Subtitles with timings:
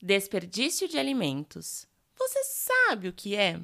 [0.00, 1.84] Desperdício de alimentos.
[2.16, 3.58] Você sabe o que é?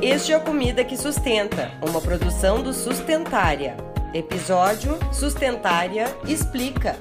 [0.00, 3.76] Este é o Comida que Sustenta, uma produção do Sustentária.
[4.14, 6.94] Episódio Sustentária Explica.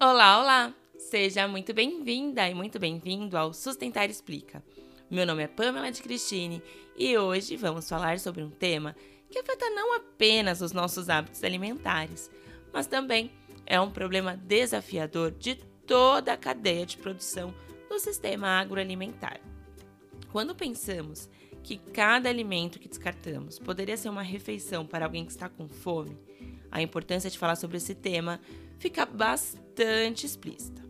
[0.00, 0.74] Olá, olá!
[0.96, 4.64] Seja muito bem-vinda e muito bem-vindo ao Sustentar Explica.
[5.10, 6.62] Meu nome é Pamela de Cristine
[6.96, 8.96] e hoje vamos falar sobre um tema
[9.34, 12.30] que afeta não apenas os nossos hábitos alimentares,
[12.72, 13.32] mas também
[13.66, 17.52] é um problema desafiador de toda a cadeia de produção
[17.88, 19.40] do sistema agroalimentar.
[20.30, 21.28] Quando pensamos
[21.64, 26.16] que cada alimento que descartamos poderia ser uma refeição para alguém que está com fome,
[26.70, 28.40] a importância de falar sobre esse tema
[28.78, 30.80] fica bastante explícita.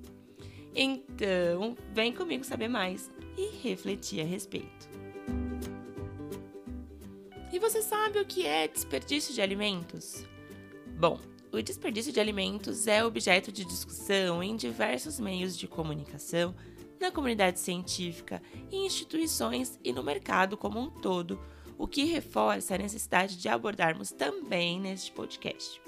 [0.75, 4.94] Então, vem comigo saber mais e refletir a respeito.
[7.55, 10.27] E você sabe o que é desperdício de alimentos?
[10.99, 11.21] Bom,
[11.53, 16.53] o desperdício de alimentos é objeto de discussão em diversos meios de comunicação,
[16.99, 21.41] na comunidade científica, em instituições e no mercado como um todo,
[21.79, 25.81] o que reforça a necessidade de abordarmos também neste podcast.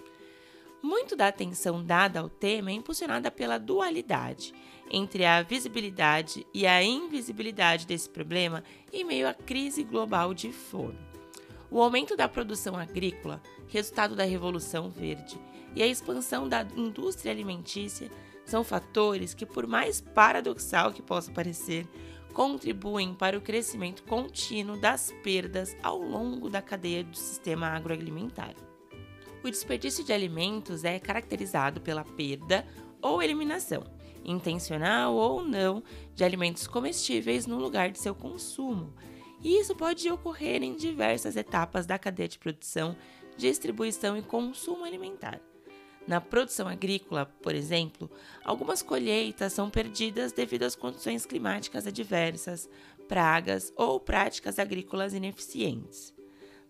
[0.80, 4.54] Muito da atenção dada ao tema é impulsionada pela dualidade
[4.88, 11.15] entre a visibilidade e a invisibilidade desse problema em meio à crise global de fome.
[11.70, 15.38] O aumento da produção agrícola, resultado da Revolução Verde,
[15.74, 18.10] e a expansão da indústria alimentícia
[18.44, 21.86] são fatores que, por mais paradoxal que possa parecer,
[22.32, 28.54] contribuem para o crescimento contínuo das perdas ao longo da cadeia do sistema agroalimentar.
[29.42, 32.66] O desperdício de alimentos é caracterizado pela perda
[33.02, 33.84] ou eliminação,
[34.24, 35.82] intencional ou não,
[36.14, 38.92] de alimentos comestíveis no lugar de seu consumo.
[39.42, 42.96] E isso pode ocorrer em diversas etapas da cadeia de produção,
[43.36, 45.40] distribuição e consumo alimentar.
[46.06, 48.08] Na produção agrícola, por exemplo,
[48.44, 52.68] algumas colheitas são perdidas devido às condições climáticas adversas,
[53.08, 56.14] pragas ou práticas agrícolas ineficientes.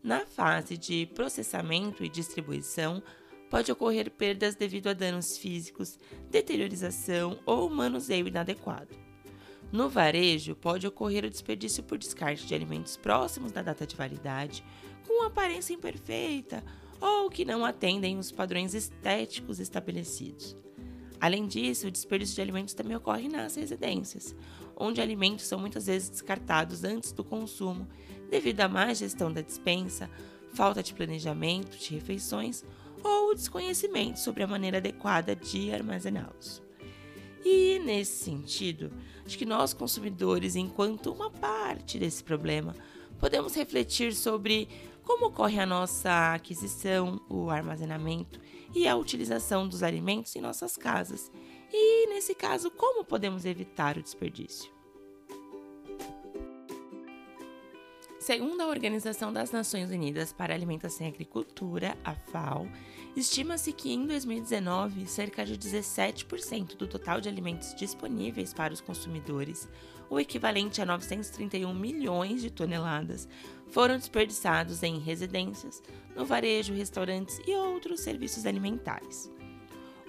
[0.03, 3.03] Na fase de processamento e distribuição,
[3.51, 5.99] pode ocorrer perdas devido a danos físicos,
[6.31, 9.06] deteriorização ou manuseio inadequado.
[9.73, 14.65] No varejo, pode ocorrer o desperdício por descarte de alimentos próximos da data de validade,
[15.07, 16.63] com aparência imperfeita
[17.01, 20.57] ou que não atendem os padrões estéticos estabelecidos.
[21.21, 24.35] Além disso, o desperdício de alimentos também ocorre nas residências,
[24.77, 27.89] onde alimentos são muitas vezes descartados antes do consumo
[28.31, 30.11] devido à má gestão da dispensa,
[30.53, 32.65] falta de planejamento de refeições
[33.03, 36.66] ou desconhecimento sobre a maneira adequada de armazená-los.
[37.87, 38.91] Nesse sentido,
[39.25, 42.75] acho que nós consumidores, enquanto uma parte desse problema,
[43.21, 44.69] podemos refletir sobre
[45.05, 48.41] como ocorre a nossa aquisição, o armazenamento
[48.75, 51.31] e a utilização dos alimentos em nossas casas.
[51.73, 54.69] E, nesse caso, como podemos evitar o desperdício?
[58.19, 62.67] Segundo a Organização das Nações Unidas para a Alimentação e Agricultura, a FAO,
[63.17, 69.67] estima-se que em 2019 cerca de 17% do total de alimentos disponíveis para os consumidores,
[70.11, 73.27] o equivalente a 931 milhões de toneladas,
[73.69, 75.83] foram desperdiçados em residências,
[76.15, 79.31] no varejo, restaurantes e outros serviços alimentares.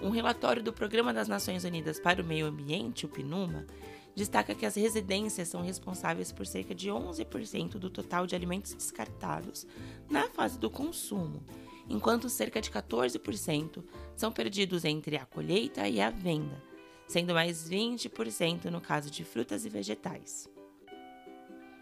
[0.00, 3.66] Um relatório do Programa das Nações Unidas para o Meio Ambiente, o PNUMA,
[4.14, 9.66] destaca que as residências são responsáveis por cerca de 11% do total de alimentos descartados
[10.10, 11.42] na fase do consumo,
[11.88, 13.82] enquanto cerca de 14%
[14.16, 16.62] são perdidos entre a colheita e a venda,
[17.06, 20.48] sendo mais 20% no caso de frutas e vegetais.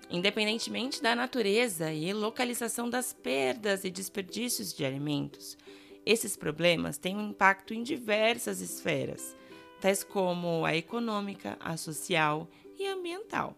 [0.09, 5.59] Independentemente da natureza e localização das perdas e desperdícios de alimentos,
[6.05, 9.37] esses problemas têm um impacto em diversas esferas
[9.81, 13.57] tais como a econômica, a social e ambiental,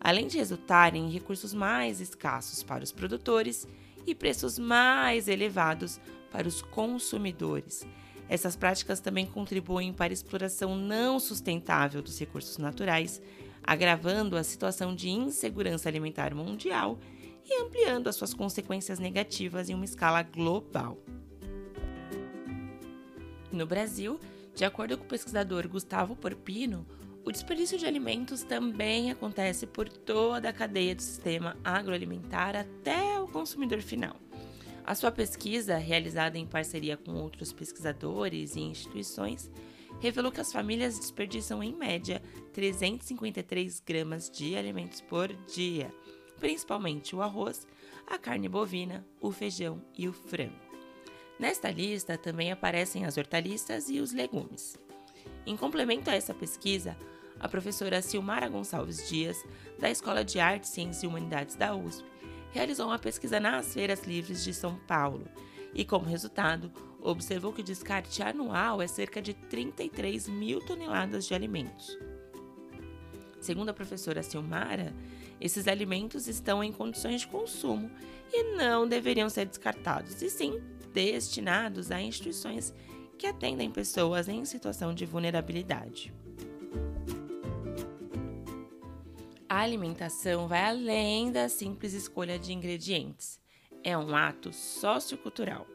[0.00, 3.66] além de resultarem em recursos mais escassos para os produtores
[4.06, 6.00] e preços mais elevados
[6.30, 7.86] para os consumidores.
[8.28, 13.20] Essas práticas também contribuem para a exploração não sustentável dos recursos naturais,
[13.62, 16.98] agravando a situação de insegurança alimentar mundial
[17.44, 20.96] e ampliando as suas consequências negativas em uma escala global.
[23.50, 24.20] No Brasil,
[24.54, 26.86] de acordo com o pesquisador Gustavo Porpino,
[27.24, 33.28] o desperdício de alimentos também acontece por toda a cadeia do sistema agroalimentar até o
[33.28, 34.16] consumidor final.
[34.84, 39.50] A sua pesquisa, realizada em parceria com outros pesquisadores e instituições,
[40.00, 42.22] revelou que as famílias desperdiçam em média
[42.52, 45.92] 353 gramas de alimentos por dia,
[46.38, 47.66] principalmente o arroz,
[48.06, 50.58] a carne bovina, o feijão e o frango.
[51.38, 54.76] Nesta lista também aparecem as hortaliças e os legumes.
[55.46, 56.96] Em complemento a essa pesquisa,
[57.38, 59.42] a professora Silmara Gonçalves Dias,
[59.78, 62.04] da Escola de Artes, Ciências e Humanidades da USP,
[62.52, 65.26] realizou uma pesquisa nas feiras livres de São Paulo
[65.72, 66.70] e, como resultado,
[67.00, 71.98] observou que o descarte anual é cerca de 33 mil toneladas de alimentos.
[73.40, 74.94] Segundo a professora Silmara,
[75.40, 77.90] esses alimentos estão em condições de consumo
[78.30, 80.60] e não deveriam ser descartados, e sim
[80.92, 82.74] destinados a instituições
[83.20, 86.10] que atendem pessoas em situação de vulnerabilidade.
[89.46, 93.38] A alimentação vai além da simples escolha de ingredientes.
[93.84, 95.66] É um ato sociocultural.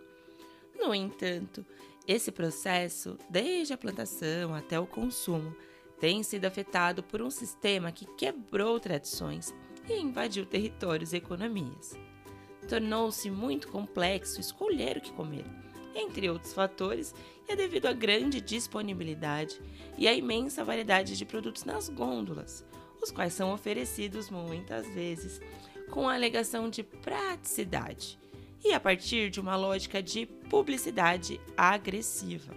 [0.73, 1.63] No entanto,
[2.07, 5.55] esse processo, desde a plantação até o consumo,
[5.99, 9.53] tem sido afetado por um sistema que quebrou tradições
[9.87, 11.95] e invadiu territórios e economias
[12.65, 15.45] tornou-se muito complexo escolher o que comer.
[15.95, 17.15] Entre outros fatores,
[17.47, 19.61] é devido à grande disponibilidade
[19.97, 22.65] e à imensa variedade de produtos nas gôndolas,
[23.01, 25.39] os quais são oferecidos muitas vezes
[25.89, 28.19] com a alegação de praticidade
[28.63, 32.53] e a partir de uma lógica de publicidade agressiva.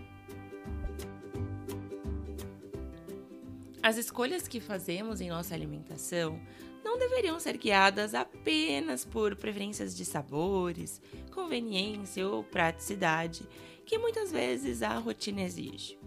[3.81, 6.41] As escolhas que fazemos em nossa alimentação
[6.88, 13.46] não deveriam ser guiadas apenas por preferências de sabores, conveniência ou praticidade,
[13.85, 15.99] que muitas vezes a rotina exige.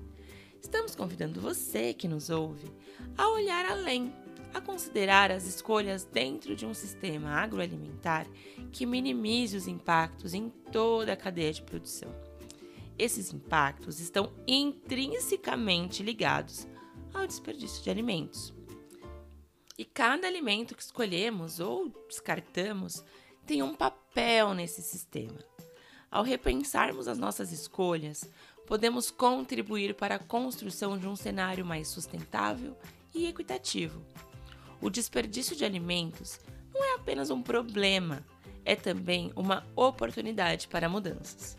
[0.59, 2.65] Estamos convidando você que nos ouve
[3.15, 4.11] a olhar além,
[4.55, 8.25] a considerar as escolhas dentro de um sistema agroalimentar
[8.71, 12.09] que minimize os impactos em toda a cadeia de produção.
[12.97, 16.67] Esses impactos estão intrinsecamente ligados
[17.13, 18.51] ao desperdício de alimentos.
[19.81, 23.03] E cada alimento que escolhemos ou descartamos
[23.47, 25.39] tem um papel nesse sistema.
[26.11, 28.29] Ao repensarmos as nossas escolhas,
[28.67, 32.77] podemos contribuir para a construção de um cenário mais sustentável
[33.11, 34.05] e equitativo.
[34.79, 36.39] O desperdício de alimentos
[36.71, 38.23] não é apenas um problema,
[38.63, 41.57] é também uma oportunidade para mudanças.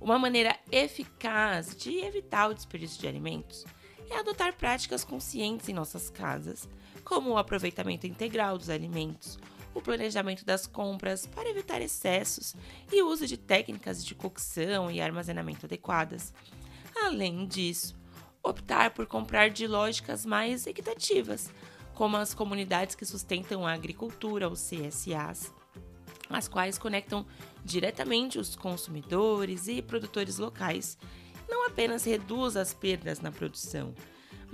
[0.00, 3.66] Uma maneira eficaz de evitar o desperdício de alimentos
[4.08, 6.66] é adotar práticas conscientes em nossas casas
[7.04, 9.38] como o aproveitamento integral dos alimentos,
[9.74, 12.54] o planejamento das compras para evitar excessos
[12.92, 16.32] e o uso de técnicas de cocção e armazenamento adequadas.
[16.96, 17.94] Além disso,
[18.42, 21.50] optar por comprar de lógicas mais equitativas,
[21.94, 25.52] como as comunidades que sustentam a agricultura, os CSAs,
[26.28, 27.26] as quais conectam
[27.64, 30.98] diretamente os consumidores e produtores locais,
[31.48, 33.94] não apenas reduz as perdas na produção,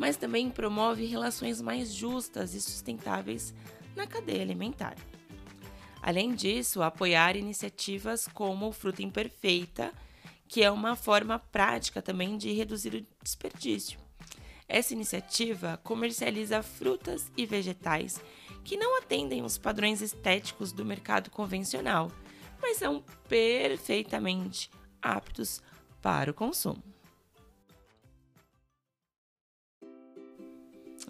[0.01, 3.53] mas também promove relações mais justas e sustentáveis
[3.95, 4.97] na cadeia alimentar.
[6.01, 9.93] Além disso, apoiar iniciativas como Fruta Imperfeita,
[10.49, 14.01] que é uma forma prática também de reduzir o desperdício.
[14.67, 18.19] Essa iniciativa comercializa frutas e vegetais
[18.65, 22.11] que não atendem os padrões estéticos do mercado convencional,
[22.59, 24.71] mas são perfeitamente
[25.03, 25.61] aptos
[26.01, 26.90] para o consumo.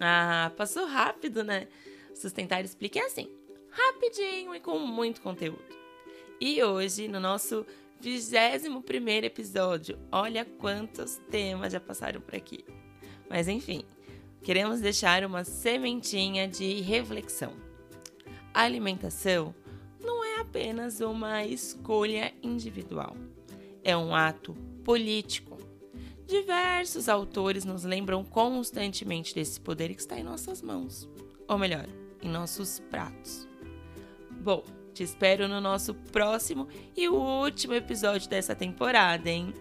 [0.03, 1.67] Ah, passou rápido, né?
[2.15, 3.29] Sustentar Explica é assim,
[3.69, 5.63] rapidinho e com muito conteúdo.
[6.39, 7.63] E hoje, no nosso
[7.99, 12.65] 21 episódio, olha quantos temas já passaram por aqui.
[13.29, 13.83] Mas enfim,
[14.41, 17.53] queremos deixar uma sementinha de reflexão.
[18.51, 19.53] A alimentação
[20.03, 23.15] não é apenas uma escolha individual,
[23.83, 25.60] é um ato político
[26.31, 31.05] Diversos autores nos lembram constantemente desse poder que está em nossas mãos,
[31.45, 31.85] ou melhor,
[32.21, 33.45] em nossos pratos.
[34.39, 39.53] Bom, te espero no nosso próximo e último episódio dessa temporada, hein?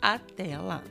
[0.00, 0.84] Até lá!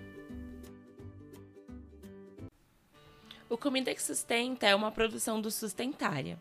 [3.50, 6.38] O Comida que Sustenta é uma produção do Sustentária.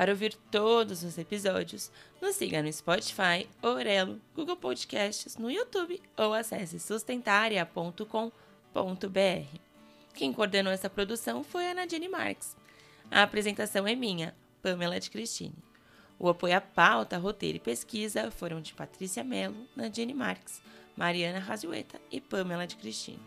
[0.00, 1.92] Para ouvir todos os episódios,
[2.22, 9.58] nos siga no Spotify, Orelo, Google Podcasts, no YouTube ou acesse sustentaria.com.br.
[10.14, 12.56] Quem coordenou essa produção foi a Nadine Marques.
[13.10, 15.52] A apresentação é minha, Pamela de Cristine.
[16.18, 20.62] O apoio à pauta, roteiro e pesquisa foram de Patrícia Mello, Nadine Marques,
[20.96, 23.20] Mariana Razueta e Pamela de Cristine.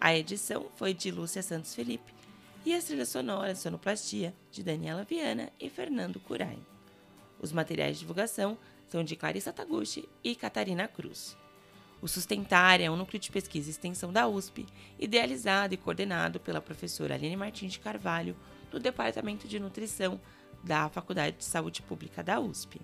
[0.00, 2.19] A edição foi de Lúcia Santos Felipe
[2.64, 6.58] e as trilhas sonoras sonoplastia de Daniela Viana e Fernando Curai.
[7.40, 11.36] Os materiais de divulgação são de Clarissa Taguchi e Catarina Cruz.
[12.02, 14.66] O Sustentar é um núcleo de pesquisa e extensão da USP,
[14.98, 18.36] idealizado e coordenado pela professora Aline Martins de Carvalho,
[18.70, 20.20] do Departamento de Nutrição
[20.62, 22.80] da Faculdade de Saúde Pública da USP.